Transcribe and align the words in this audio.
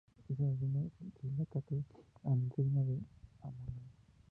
Es 0.27 0.39
un 0.39 0.47
alumino-silicato 0.49 1.75
anhidro 2.23 2.83
de 2.85 2.97
amonio. 3.43 3.89